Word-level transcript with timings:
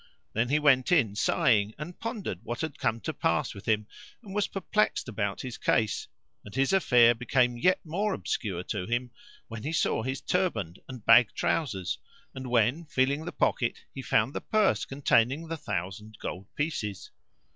Then 0.33 0.49
he 0.49 0.57
went 0.57 0.91
in 0.91 1.15
sighing, 1.15 1.75
and 1.77 1.99
pondered 1.99 2.39
what 2.43 2.61
had 2.61 2.79
come 2.79 3.01
to 3.01 3.13
pass 3.13 3.53
with 3.53 3.67
him 3.67 3.85
and 4.23 4.33
was 4.33 4.47
perplexed 4.47 5.07
about 5.07 5.41
his 5.41 5.59
case, 5.59 6.07
and 6.43 6.55
his 6.55 6.73
affair 6.73 7.13
became 7.13 7.55
yet 7.55 7.85
more 7.85 8.15
obscure 8.15 8.63
to 8.63 8.87
him 8.87 9.11
when 9.47 9.61
he 9.61 9.71
saw 9.71 10.01
his 10.01 10.19
turband 10.19 10.77
and 10.87 11.05
bag 11.05 11.35
trousers 11.35 11.99
and 12.33 12.47
when, 12.47 12.85
feeling 12.85 13.25
the 13.25 13.31
pocket, 13.31 13.77
he 13.93 14.01
found 14.01 14.33
the 14.33 14.41
purse 14.41 14.85
containing 14.85 15.47
the 15.47 15.55
thousand 15.55 16.17
gold 16.19 16.47
pieces. 16.55 17.11